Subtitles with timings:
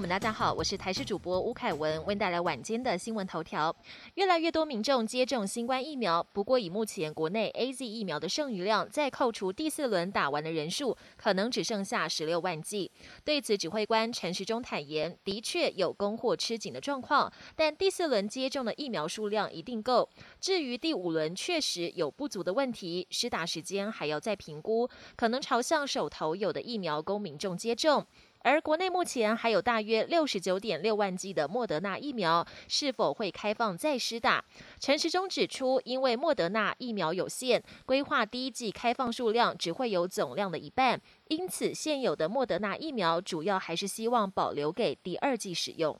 [0.00, 3.74] 们，大家好，我是台视主播吴凯文，为带来晚间的新闻头条。
[4.14, 12.92] 越来越多民众接种新冠疫苗，不过以目前国内 A Z 疫苗的剩余量，再扣除第四轮打完的人数，可能只剩下十六万剂。
[13.24, 20.08] 对此，指挥官陈时中坦言，的确有供货吃紧的状况，但第四轮接种的疫苗数量一定够。
[20.38, 28.06] 至于第五轮确实有不足的问题，施打时间还要再评估，可能朝向手头有的疫苗供民众接种。
[28.40, 34.44] 而国内目前还有大约六十九点六万剂的莫德纳疫苗，是否会开放再施打？
[34.78, 45.98] 陈时中指出，因为莫德纳疫苗有限，规划第一剂开放数量只会有总量的一半，因此现有的莫德纳疫苗主要还是希望保留给第二剂使用。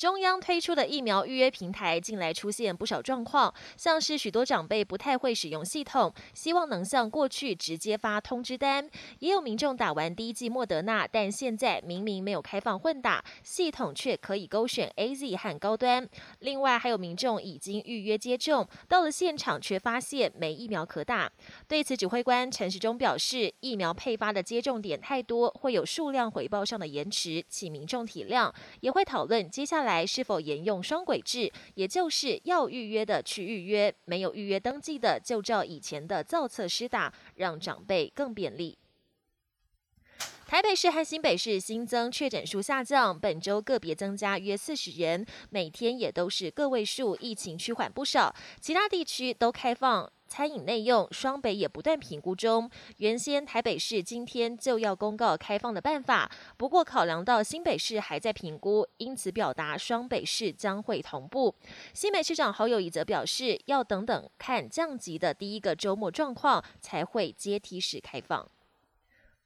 [0.00, 8.88] 中央推出的疫苗预约平台近来出现不少状况，像是许多长辈不太会使用系统，希望能像过去直接发通知单；
[9.18, 16.08] 也有民众打完第一剂莫德纳，但现在明明没有开放混打，系统却可以勾选 A Z 和高端。
[16.38, 21.30] 另外还有民众已经预约接种，到了现场却发现没疫苗可打。
[21.68, 29.89] 对此，指挥官陈时中表示，疫苗配发的接种点太多，会有数量回报上的延迟，请民众体谅，也会讨论接下来。
[29.90, 38.78] 来是否沿用双轨制，也就是要预约的去预约，没有预约登记的就照以前的造册施打，让长辈更便利。
[40.46, 48.34] 台北市和新北市新增确诊数下降，本周个别增加约四十人，每天也都是个位数，疫情趋缓不少。
[48.60, 50.12] 其他地区都开放。
[50.30, 52.70] 餐饮内用，双北也不断评估中。
[52.98, 61.52] 原先台北市今天就要公告开放的办法，不过考量到新北市还在评估，因此表达双北市将会同步。
[61.92, 68.48] 新北市长侯友谊则表示，要等等看降级的第一个周末状况，才会阶梯式开放。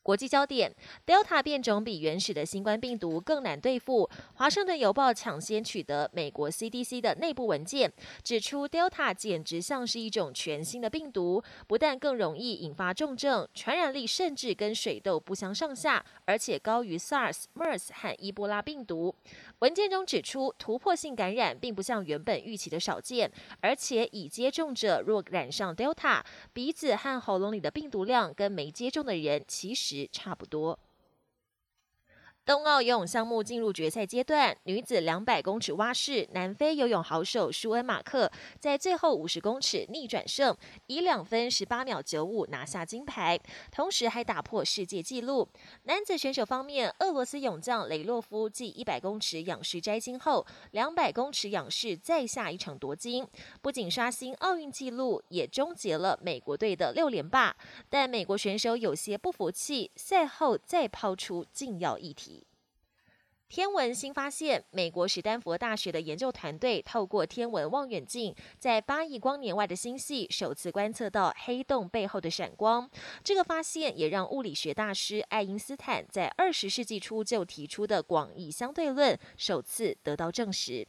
[0.04, 0.70] 国际焦点
[1.06, 4.10] ：Delta 变种比原始的新冠病毒更难对付。
[4.34, 7.90] 华盛顿邮报抢先取得美国 CDC 的内部文件，
[8.22, 19.14] 指出 Delta 简直像是一种全新的病毒，不但更容易引发重症，传染力甚至跟水痘不相上下，而且高于 SARS、MERS 和伊波拉病毒。
[19.60, 23.32] 文件中指出，突破性感染并不像原本预期的少见，
[23.62, 26.20] 而且已接种者若染上 Delta，
[26.52, 29.93] 鼻子和喉咙里的病毒量跟没接种的人其实。
[30.12, 30.78] 差不多。
[32.46, 40.54] 冬奥游泳项目进入决赛阶段，女子两百公尺蛙式，南非游泳好手舒恩马克在最后五十公尺逆转胜，
[40.88, 43.40] 以两分十八秒九五拿下金牌，
[43.72, 45.48] 同时还打破世界纪录。
[45.84, 53.26] 男子选手方面，俄罗斯泳将雷洛夫继一百公尺仰式摘金后，两百公尺仰式再下一场夺金，
[53.62, 57.56] 不仅刷新奥运纪录，也终结了美国队的六连霸。
[57.88, 62.33] 但美国选手有些不服气，赛后再抛出禁药议题。
[63.54, 72.90] 天文新发现，美国史丹佛大学的研究团队透过天文望远镜，在八亿光年外的星系首次观测到黑洞背后的闪光。
[73.22, 80.84] 这个发现也让物理学大师爱因斯坦在二十世纪初就提出的广义相对论首次得到证实。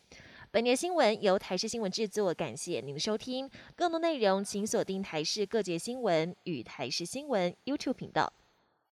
[0.49, 3.47] 本年新闻由台视新闻制作，感谢您的收听。
[3.75, 8.33] 更多内容请锁定台视各界新闻与台视新闻 YouTube 频道。